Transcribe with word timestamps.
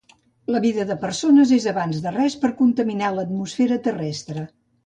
La 0.53 0.61
vida 0.63 0.85
de 0.91 0.95
persones 1.03 1.53
és 1.59 1.67
abans 1.73 2.01
de 2.07 2.15
res 2.17 2.39
per 2.47 2.53
contaminar 2.65 3.15
l'atmosfera 3.19 3.81
terrestre 3.91 4.49